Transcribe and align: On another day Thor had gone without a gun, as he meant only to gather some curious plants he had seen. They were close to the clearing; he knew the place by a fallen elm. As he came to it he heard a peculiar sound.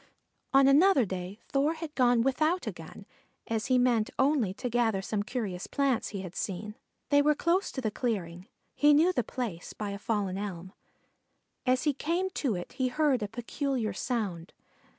On 0.51 0.67
another 0.67 1.05
day 1.05 1.37
Thor 1.49 1.73
had 1.75 1.93
gone 1.93 2.23
without 2.23 2.65
a 2.65 2.71
gun, 2.71 3.05
as 3.45 3.67
he 3.67 3.77
meant 3.77 4.09
only 4.17 4.51
to 4.55 4.67
gather 4.67 4.99
some 5.03 5.21
curious 5.21 5.67
plants 5.67 6.07
he 6.07 6.21
had 6.21 6.35
seen. 6.35 6.73
They 7.09 7.21
were 7.21 7.35
close 7.35 7.71
to 7.71 7.81
the 7.81 7.91
clearing; 7.91 8.47
he 8.73 8.95
knew 8.95 9.13
the 9.13 9.23
place 9.23 9.73
by 9.73 9.91
a 9.91 9.99
fallen 9.99 10.39
elm. 10.39 10.73
As 11.67 11.83
he 11.83 11.93
came 11.93 12.31
to 12.31 12.55
it 12.55 12.73
he 12.73 12.87
heard 12.87 13.21
a 13.21 13.27
peculiar 13.27 13.93
sound. 13.93 14.53